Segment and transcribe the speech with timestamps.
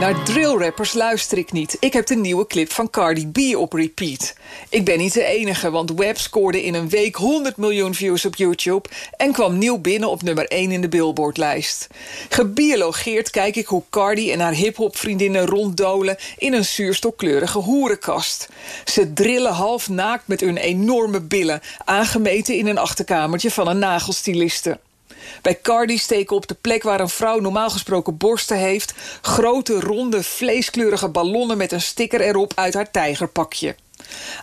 [0.00, 1.76] Naar drillrappers luister ik niet.
[1.80, 4.34] Ik heb de nieuwe clip van Cardi B op repeat.
[4.68, 8.36] Ik ben niet de enige, want Web scoorde in een week 100 miljoen views op
[8.36, 8.88] YouTube...
[9.16, 11.86] en kwam nieuw binnen op nummer 1 in de Billboard-lijst.
[12.28, 16.16] Gebiologeerd kijk ik hoe Cardi en haar hip-hop vriendinnen ronddolen...
[16.38, 18.48] in een zuurstokkleurige hoerenkast.
[18.84, 21.60] Ze drillen half naakt met hun enorme billen...
[21.84, 24.78] aangemeten in een achterkamertje van een nagelstiliste.
[25.42, 28.94] Bij Cardi steken op de plek waar een vrouw normaal gesproken borsten heeft...
[29.20, 33.74] grote, ronde, vleeskleurige ballonnen met een sticker erop uit haar tijgerpakje.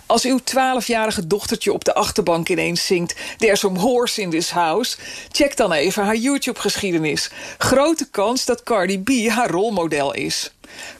[0.05, 3.15] Als uw 12-jarige dochtertje op de achterbank ineens zingt...
[3.37, 4.97] There's some horse in this house...
[5.31, 7.29] check dan even haar YouTube-geschiedenis.
[7.57, 10.51] Grote kans dat Cardi B haar rolmodel is.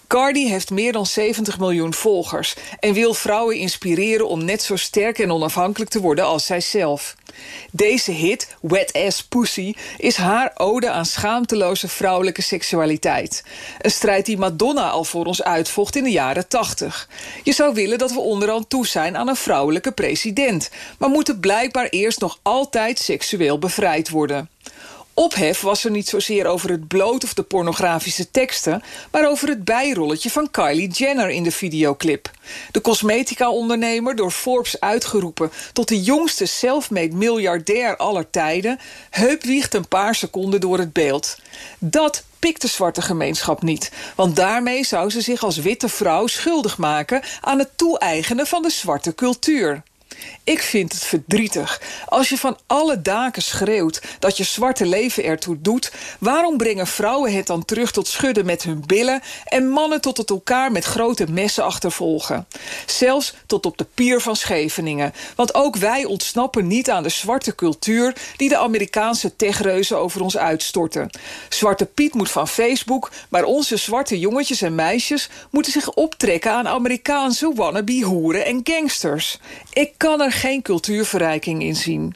[0.08, 2.56] Cardi heeft meer dan 70 miljoen volgers...
[2.80, 7.16] en wil vrouwen inspireren om net zo sterk en onafhankelijk te worden als zijzelf.
[7.72, 13.44] Deze hit, Wet Ass Pussy, is haar ode aan schaamteloze vrouwelijke seksualiteit.
[13.82, 17.10] Een strijd die Madonna al voor ons uitvocht in de jaren 80.
[17.44, 20.70] Je zou willen dat we onderhand toe zijn aan een vrouwelijke president...
[20.98, 24.50] maar moeten blijkbaar eerst nog altijd seksueel bevrijd worden.
[25.16, 28.84] Ophef was er niet zozeer over het bloot of de pornografische teksten...
[29.12, 32.32] maar over het bijrolletje van Kylie Jenner in de videoclip.
[32.72, 35.52] De cosmetica-ondernemer, door Forbes uitgeroepen...
[35.74, 38.80] tot de jongste self-made miljardair aller tijden...
[39.10, 41.38] heupwiegt een paar seconden door het beeld.
[41.80, 43.92] Dat pikt de zwarte gemeenschap niet.
[44.16, 47.22] Want daarmee zou ze zich als witte vrouw schuldig maken...
[47.42, 49.84] aan het toe-eigenen van de zwarte cultuur.
[50.44, 51.82] Ik vind het verdrietig.
[52.06, 55.92] Als je van alle daken schreeuwt dat je zwarte leven ertoe doet...
[56.20, 59.22] waarom brengen vrouwen het dan terug tot schudden met hun billen...
[59.46, 62.48] en mannen tot het elkaar met grote messen achtervolgen?
[62.86, 65.14] Zelfs tot op de pier van Scheveningen.
[65.36, 68.16] Want ook wij ontsnappen niet aan de zwarte cultuur...
[68.38, 71.10] die de Amerikaanse techreuzen over ons uitstorten.
[71.50, 73.12] Zwarte Piet moet van Facebook...
[73.30, 75.30] maar onze zwarte jongetjes en meisjes...
[75.50, 79.40] moeten zich optrekken aan Amerikaanse wannabe hoeren en gangsters.
[79.74, 82.16] Ik kan er geen cultuurverrijking in zien.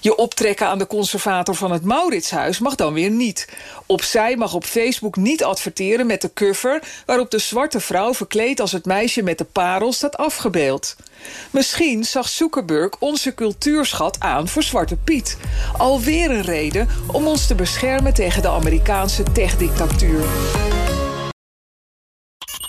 [0.00, 3.48] Je optrekken aan de conservator van het Mauritshuis mag dan weer niet.
[3.86, 6.82] Opzij mag op Facebook niet adverteren met de cover...
[7.06, 10.96] waarop de zwarte vrouw verkleed als het meisje met de parel staat afgebeeld.
[11.50, 15.36] Misschien zag Zuckerberg onze cultuurschat aan voor Zwarte Piet.
[15.78, 20.22] Alweer een reden om ons te beschermen tegen de Amerikaanse techdictatuur.